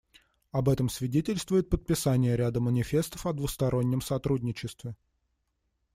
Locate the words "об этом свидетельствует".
0.49-1.69